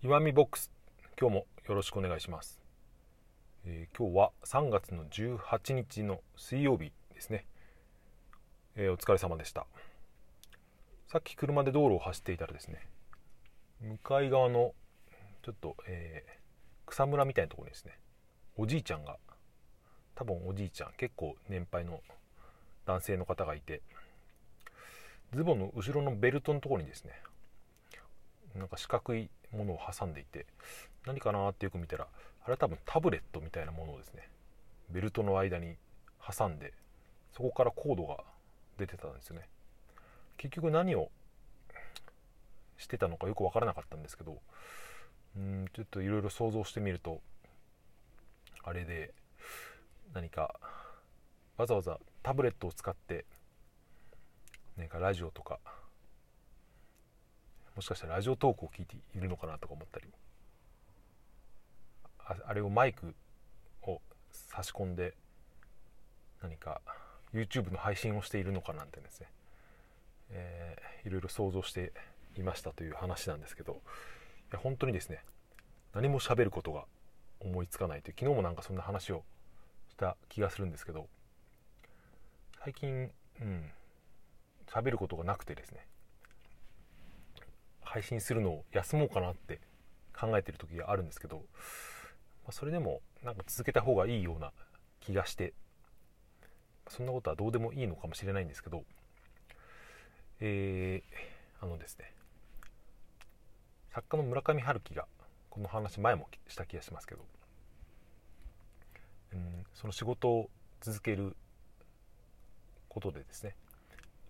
[0.00, 0.70] 岩見ボックス。
[1.20, 2.60] 今日もよろしくお願いします、
[3.66, 7.46] えー今日は3月の18日の水曜日ですね、
[8.76, 9.66] えーお疲れ様でした。
[11.08, 12.86] さっき車で道路を走っていたらですね
[13.80, 14.72] 向かい側の
[15.42, 16.38] ちょっと、えー
[16.86, 17.98] 草むらみたいなところにですね
[18.56, 19.16] おじいちゃんが
[20.14, 22.00] 多分おじいちゃん結構年配の
[22.86, 23.82] 男性の方がいて
[25.34, 27.20] ズボンの後ろのベルトのところにですね
[28.58, 30.46] なんか四角いものを挟んでいて
[31.06, 32.06] 何かなってよく見たら
[32.44, 34.28] あれは多分タブレットみたいなものをですね
[34.90, 35.76] ベルトの間に
[36.36, 36.72] 挟んで
[37.32, 38.18] そこからコードが
[38.78, 39.48] 出てたんですよね。
[40.36, 41.10] 結局何を
[42.78, 44.38] してたのかよく分からなかったんですけど
[45.36, 47.20] うんちょっといろいろ想像してみると
[48.62, 49.12] あれで
[50.14, 50.54] 何か
[51.56, 53.24] わざわざタブレットを使って
[54.76, 55.58] 何かラジオとか
[57.78, 60.06] もしかしたらラジオトークを聞いているのかなとか思ったり。
[62.18, 63.14] ああれをマイク
[63.82, 64.00] を
[64.32, 65.14] 差し込んで
[66.42, 66.80] 何か
[67.32, 69.28] YouTube の配信をしているのかなんてですね、
[70.30, 71.92] えーいろいろ想像して
[72.36, 73.74] いましたという話なんですけど。
[73.74, 73.76] い
[74.54, 75.22] や本当にですね
[75.94, 76.84] 何も喋ることが
[77.38, 79.22] 思いつかないという昨日もなんかそんな話を
[79.88, 81.06] した気がするんですけど
[82.64, 83.70] 最近うん
[84.66, 85.86] 喋ることがなくてですね。
[87.88, 89.60] 配信するのを休もうかなって
[90.14, 91.42] 考えてる時があるんですけど、ま
[92.48, 94.52] あそれでもなんか続けた方がいいような
[95.00, 95.54] 気がして
[96.88, 98.84] そんなことはどうでもいいのかもしれないんですけど
[100.40, 102.12] えー、あのですね
[103.92, 105.06] 作家の村上春樹が
[105.50, 107.22] この話前もした気がしますけど、
[109.32, 110.50] うん、その仕事を
[110.80, 111.36] 続ける
[112.88, 113.56] ことでですね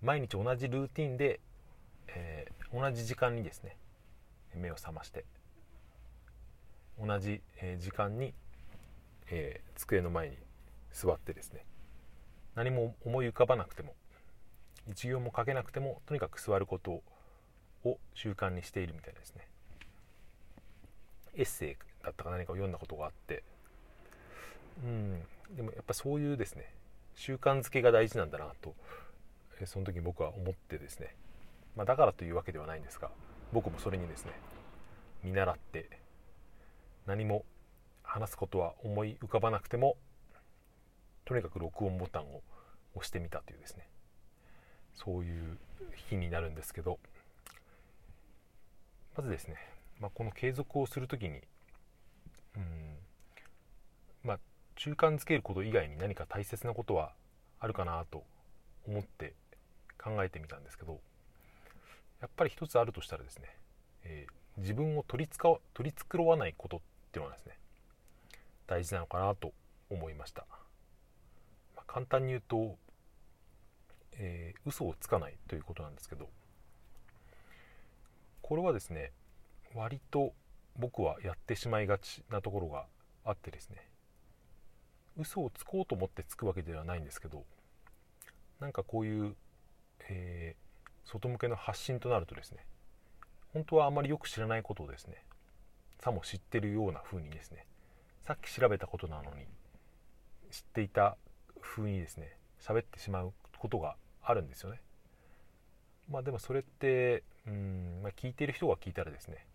[0.00, 1.40] 毎日同じルーティンで、
[2.08, 3.76] えー同じ時間にですね
[4.54, 5.24] 目を覚まして
[7.00, 7.40] 同じ、
[7.78, 8.34] 時間に、
[9.30, 10.36] えー机の前に
[10.92, 11.64] 座ってですね
[12.56, 13.94] 何も思い浮かばなくても
[14.90, 17.02] 一行も書けなくてもとにかく座ること
[17.84, 19.46] を習慣にしているみたいですね。
[21.36, 23.44] エッセイだったか何かを読んだことがあって
[24.82, 25.22] うん
[25.54, 26.72] でもやっぱそういうですね
[27.14, 28.74] 習慣づけが大事なんだなと
[29.64, 31.14] その時僕は思ってですね、
[31.78, 33.08] まあ、だからというわけではないんですが
[33.52, 34.32] 僕もそれにですね
[35.22, 35.88] 見習って
[37.06, 37.44] 何も
[38.02, 39.96] 話すことは思い浮かばなくても
[41.24, 42.42] とにかく録音ボタンを
[42.96, 43.86] 押してみたというですね
[44.92, 45.56] そういう
[46.08, 46.98] 日になるんですけど
[49.16, 49.54] まずですね、
[50.00, 51.42] まあ、この継続をする時に
[52.56, 52.96] うん
[54.24, 54.38] まあ
[54.74, 57.12] 中間づけること以外に何か大切なことは
[57.60, 58.24] あるかなと
[58.84, 59.34] 思って
[59.96, 60.98] 考えてみたんですけど
[62.20, 63.56] やっぱり一つあるとしたらですね、
[64.04, 66.80] えー自分を取りつか取り繕わないことっ
[67.12, 67.56] ていうのはですね
[68.66, 69.52] 大事なのかなと
[69.88, 70.46] 思いました、
[71.76, 72.76] まあ簡単に言うと、
[74.14, 76.28] えー嘘をつかないということなんですけど
[78.42, 79.12] これはですね
[79.76, 80.32] 割と
[80.76, 82.86] 僕はやってしまいがちなところが
[83.24, 83.76] あってですね
[85.16, 87.44] 嘘をつこうと思ってつくわけではないんですけど
[88.58, 89.36] なんかこういう、
[90.08, 90.67] えー
[91.08, 92.58] 外向けの発信となるとですね
[93.54, 95.22] 本当はあまりよく知らないことをですね
[96.00, 97.64] さも知ってるような風にですね
[98.26, 99.46] さっき調べたことなのに
[100.50, 101.16] 知っていた
[101.60, 104.80] 風にですね喋ってしまうことがあるんですよね。
[106.10, 109.46] まあでもそれってうん、まあ、聞いてる人が聞いたらですね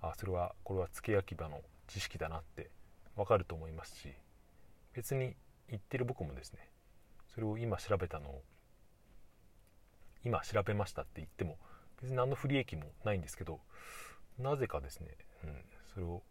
[0.00, 2.70] あそれはこれは付け焼き場の知識だなって
[3.16, 4.08] わかると思いますし
[4.94, 5.34] 別に
[5.68, 6.68] 言ってる僕もですね
[7.34, 8.42] それを今調べたのを
[10.24, 11.56] 今調べましたって言っても
[12.00, 13.60] 別に何の不利益もないんですけど
[14.38, 15.08] なぜかですね、
[15.44, 15.54] うん、
[15.94, 16.22] それを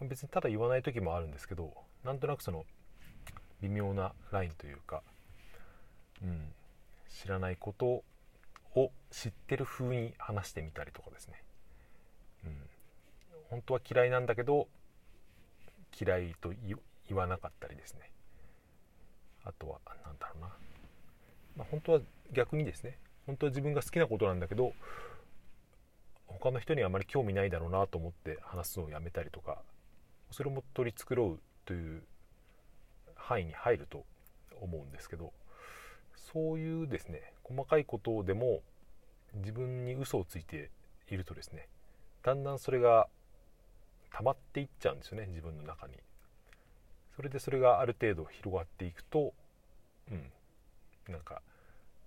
[0.00, 1.72] 別にただ言わない時もあるんですけど
[2.04, 2.64] なんとなくその
[3.62, 5.02] 微妙なラインというか、
[6.22, 6.52] うん、
[7.08, 8.02] 知らないこと
[8.74, 11.42] を知ってる風に話してみたりとかですね、
[12.44, 12.56] うん、
[13.50, 14.68] 本当は嫌いなんだけど
[15.98, 16.52] 嫌いと
[17.08, 18.10] 言わなかったりですね。
[19.44, 20.48] あとは何だろうな、
[21.56, 22.00] まあ、本当は
[22.32, 24.72] 逆にですね本当は自分が好きなことなんだけど
[26.26, 29.62] 他の人にはあまり興味ないだろうなと思って話すのをやめたりとか
[30.30, 32.02] それも取り繕うという
[33.14, 34.04] 範囲に入ると
[34.60, 35.32] 思うんですけど
[36.16, 38.60] そういうですね細かいことでも
[39.34, 40.70] 自分に嘘をついて
[41.10, 41.68] いるとですね
[42.22, 43.08] だんだんそれが
[44.12, 45.94] 溜まっていっちゃうんですよね自分の中に。
[47.16, 49.32] それでそれがある程度広がっていくと
[50.10, 50.32] うん
[51.08, 51.42] なんか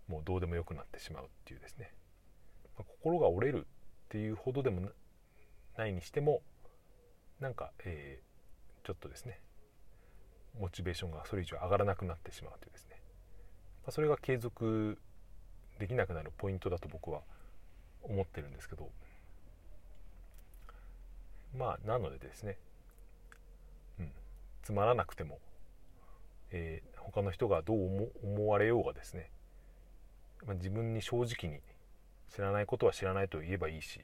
[0.07, 1.91] もうどうでもよくなってしまうっていうですね、
[2.77, 4.89] まあ心が折れるっていうほどでも
[5.77, 6.41] ないにしても
[7.39, 9.39] なんか、えー、ちょっとですね
[10.59, 13.01] モチベーションがそれ以上上がらなくなってしまうというですね、
[13.83, 14.97] まあ、それが継続
[15.79, 17.21] できなくなるポイントだと僕は
[18.01, 18.89] 思ってるんですけど。
[21.55, 22.57] まあなのでですね、
[23.99, 24.11] うん、
[24.63, 25.39] つまらなくても、
[26.51, 29.31] えー、他の人がどう思われようがですね、
[30.45, 31.59] まあ、自分に正直に
[32.33, 34.01] 知らないことは知らないと言えばいいし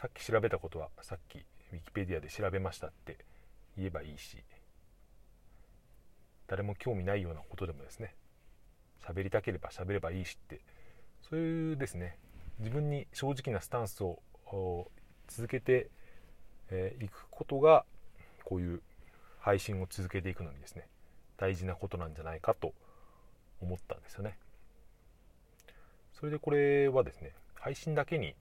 [0.00, 3.18] さっき調べたことはさっきウィキペディアで調べましたって
[3.76, 4.38] 言えばいいし
[6.46, 8.14] 誰も興味ないようなことでもですね
[9.06, 10.60] 喋りたければ喋ればいいしって
[11.28, 12.16] そういうですね
[12.58, 14.20] 自分に正直なスタンスを
[15.28, 15.84] 続けてい、
[16.70, 17.84] えー、くことが
[18.44, 18.82] こういう
[19.38, 20.86] 配信を続けていくのにですね
[21.36, 22.74] 大事なことなんじゃないかと
[23.62, 24.36] 思ったんですよね。
[26.20, 28.34] それでこれはですね配信だけに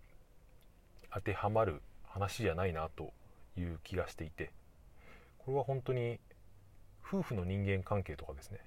[1.13, 3.13] 当てはまる話じゃないなと
[3.57, 4.51] いう気がしていて
[5.37, 6.19] これは本当に
[7.07, 8.59] 夫婦の人間関係とかですね、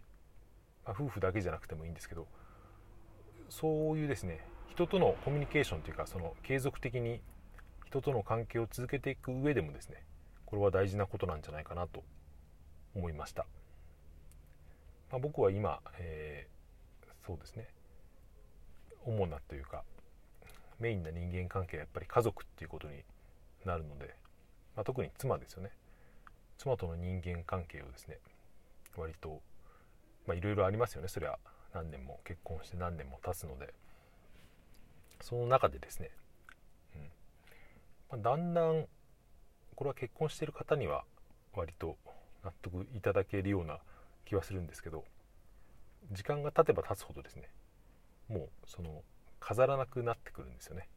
[0.86, 2.26] まあ、夫婦だけじゃなくてもいいんですけど
[3.50, 7.20] そういうですね人とのコミュニケーションというかその継続的に
[7.86, 10.06] 人との関係を続けていく上でもですね
[10.46, 12.02] これは大事なことなんじゃないかなと
[12.96, 13.44] 思いました、
[15.10, 17.68] まあ、僕は今、えー、そうですね
[19.04, 19.82] 主なというか
[20.78, 23.02] メインな人間関係はやっぱり家族っていうことに
[23.64, 24.14] なるので、
[24.76, 25.70] まあ、特に妻ですよね。
[26.58, 28.18] 妻との人間関係をですね
[28.96, 29.40] 割と
[30.32, 31.08] いろいろありますよね。
[31.08, 31.38] それは
[31.74, 33.74] 何年も結婚して何年も経つので。
[35.22, 36.10] その中でですね、
[36.96, 38.20] うん。
[38.22, 38.88] まあ、だんだん
[39.76, 41.04] これは結婚してる方には
[41.54, 41.96] 割と
[42.44, 43.78] 納得いただけるような
[44.24, 45.04] 気はするんですけど
[46.10, 47.48] 時間が経てば経つほどですね
[48.28, 49.02] もうその
[49.38, 50.88] 飾らなくなってくるんですよね、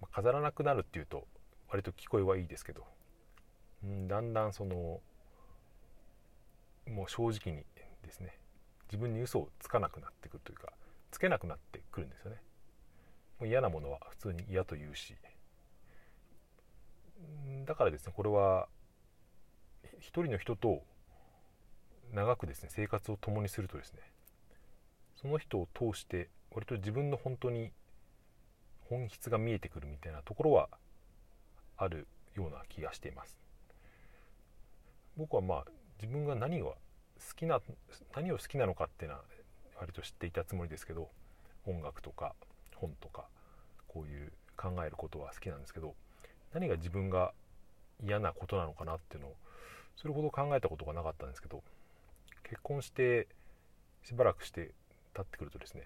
[0.00, 1.24] まあ、飾らなくなるっていうと
[1.68, 2.84] 割と聞こえはいいですけど、
[3.84, 5.00] うん、だんだんその
[6.88, 7.64] もう正直に
[8.04, 8.38] ですね
[8.88, 10.72] 自分に嘘をつかなくなってくるというか
[11.10, 12.36] つけなくなってくるんですよね。
[13.38, 15.14] もう嫌なものは普通に嫌と言うし。
[17.64, 18.68] だからですねこれは
[19.98, 20.82] 一人の人と
[22.12, 24.00] 長くですね生活を共にするとですね
[25.16, 27.70] その人を通して割と自分の本当に
[28.88, 30.70] 本質が見えてくるみたいなところは
[31.76, 33.38] あるような気がしています。
[35.18, 35.64] 僕はまあ
[36.00, 36.74] 自分が何が好
[37.36, 37.60] きな
[38.14, 39.24] 何を好きなのかっていうのは
[39.78, 41.10] 割と知っていたつもりですけど
[41.66, 42.34] 音楽とか
[42.74, 43.26] 本とか
[43.86, 45.94] こういう考えることは好きなんですけど
[46.54, 47.34] 何が自分が
[48.02, 49.36] 嫌なことなのかなっていうのを
[49.96, 51.62] それほど考えたことがなかったんですけど
[52.44, 53.28] 結婚して
[54.04, 54.70] しばらくして
[55.14, 55.82] 経ってくるとですね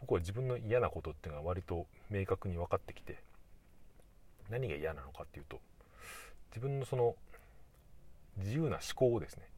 [0.00, 3.18] 僕は自分の嫌なことっていうのが割と明確に分かってきて
[4.50, 5.60] 何が嫌なのかっていうと
[6.50, 7.14] 自分のその
[8.38, 9.48] 自由な思考をですね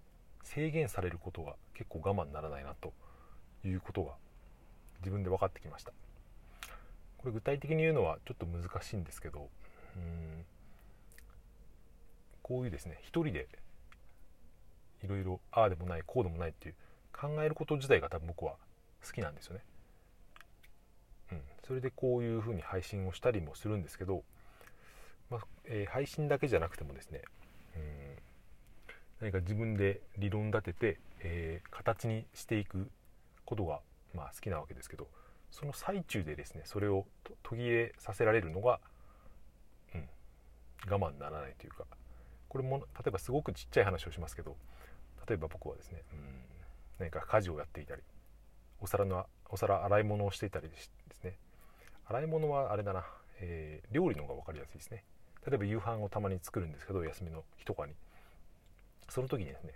[0.42, 2.92] 制限されることが結構我慢ならないなと
[3.64, 4.12] いうことが
[5.00, 5.92] 自分で分かってきました
[7.18, 9.48] これ具体的に言うのはちょっと難しいんですけど
[9.96, 10.44] うん
[12.42, 13.48] こういうですね一人で
[15.02, 16.74] いろいろああでもないこうでもないっていう
[17.12, 18.54] 考えること自体が多分僕は
[19.04, 19.62] 好きなんですよね。
[21.66, 24.22] それでこういうふうに配信をしたりもするんですけど、
[25.30, 27.22] まあ、えー、配信だけじゃなくてもですね、
[27.74, 27.82] うん、
[29.20, 32.88] 何か自分で理論立てて、えー、形にしていく
[33.44, 33.80] ことが、
[34.14, 35.08] まあ、好きなわけですけど
[35.50, 37.04] その最中でですねそれを
[37.42, 38.78] 途切れさせられるのが、
[39.94, 40.08] うん、
[40.88, 41.84] 我慢ならないというか
[42.48, 44.56] これも例えばすごくちっちゃい話をしますけど
[45.28, 46.18] 例えば僕はですね、うん、
[47.00, 48.02] 何か家事をやっていたり
[48.80, 50.90] お皿のお皿洗い物をしていたりです
[51.24, 51.36] ね
[52.08, 53.04] 洗い物はあれだな、
[53.40, 55.04] えー、料理の方が分かりやすいですね。
[55.46, 57.94] 例えば夕飯をたまに作るんですけど休みの日とかに。
[59.08, 59.72] その時にですね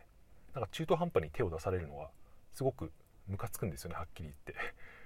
[0.54, 2.10] なんか中途半端に手を出されるのは
[2.52, 2.90] すごく
[3.28, 4.54] ムカつくんですよねはっきり言って。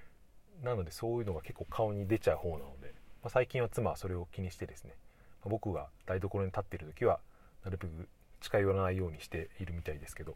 [0.64, 4.94] なのでそういうのが結構顔に出ちゃう方なので、まあ、最近は妻はそれを気にしてですね、
[5.42, 7.20] まあ、僕が台所に立っている時は
[7.64, 8.08] なるべく
[8.40, 10.32] 近寄らないようにしているみたいですけど、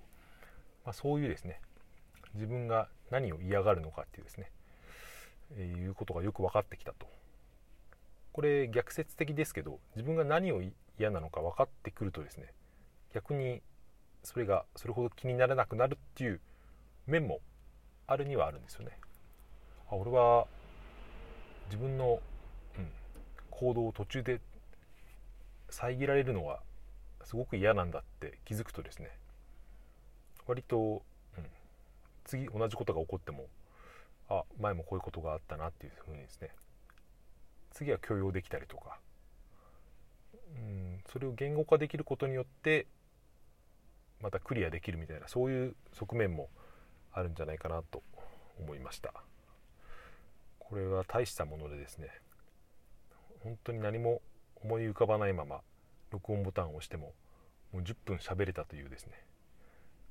[0.85, 1.61] まあ、そういうですね
[2.35, 4.51] 自分が何を嫌がるのかっていうですね、
[5.55, 7.07] いうことがよく分かってきたと
[8.33, 10.63] これ逆説的ですけど自分が何を
[10.99, 12.53] 嫌なのか分かってくるとですね
[13.15, 13.63] 逆に
[14.23, 16.41] それがそれほど気にならなくなるっていう
[17.07, 17.41] 面も
[18.07, 18.93] あるにはあるんですよね。
[19.91, 20.47] あ俺は
[21.67, 22.21] 自分の、
[22.77, 22.89] うん、
[23.51, 24.41] 行動を途中で
[25.71, 26.61] 遮られるのが
[27.25, 29.11] すごく嫌なんだって気づくとですね
[30.47, 31.03] 割と、
[31.37, 31.45] うん、
[32.25, 33.47] 次同じことが起こっても
[34.29, 36.51] あ前もこういうことがあったなっていうふうにですね。
[37.71, 38.99] 次は許容できたりとか。
[40.51, 42.87] うんそれを言語化できることによって
[44.21, 46.49] またクリアできるみたいなそういう側面も
[47.13, 48.03] あるんじゃないかなと
[48.59, 49.13] 思いました。
[50.59, 52.09] これは大したものでですね
[53.41, 54.21] 本当に何も
[54.57, 55.61] 思い浮かばないまま
[56.11, 57.15] 録音ボタンを押しても
[57.73, 59.13] もう10分喋れたというですね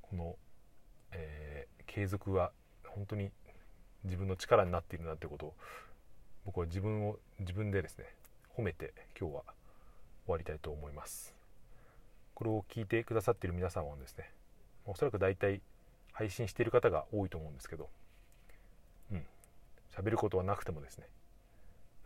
[0.01, 0.35] この、
[1.11, 2.51] えー、継続は
[2.87, 3.29] 本当に
[4.03, 5.53] 自分の力になっているなということを
[6.45, 8.05] 僕は自分を自分でですね
[8.55, 9.43] 褒めて今日は
[10.25, 11.37] 終わりたいと思います。
[12.37, 14.29] これを聞いてくださっている皆さんはですね
[14.85, 15.59] おそらく大体
[16.11, 17.89] 配信している方が多いと思うんですけど
[19.11, 19.23] うん
[19.95, 21.07] 喋ることはなくてもですね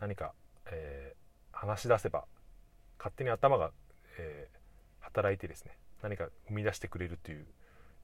[0.00, 0.32] 何か、
[0.70, 2.24] えー、話し出せば
[2.98, 3.72] 勝手に頭が、
[4.18, 7.44] えー、働いてですね何か生み出してくれるという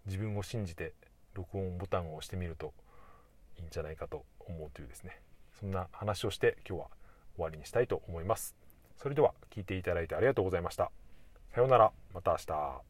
[0.05, 0.93] 自分を信じて
[1.33, 2.75] 録音ボタンを押してみると
[3.59, 5.21] いいんじゃないかと思うというですね
[5.61, 6.87] そんな話をして今日は
[7.35, 8.57] 終わりにしたいと思います。
[8.97, 10.91] それでは聞いていただいてありがとうございました。
[11.55, 11.93] さようなら。
[12.13, 12.88] また明日。